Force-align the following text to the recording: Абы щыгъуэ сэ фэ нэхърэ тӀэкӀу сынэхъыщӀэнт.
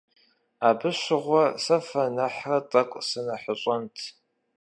Абы 0.67 0.89
щыгъуэ 0.99 1.43
сэ 1.63 1.77
фэ 1.87 2.03
нэхърэ 2.15 2.59
тӀэкӀу 2.69 3.01
сынэхъыщӀэнт. 3.09 3.95